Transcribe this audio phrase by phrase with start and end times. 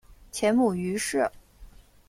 [0.31, 1.29] 前母俞氏。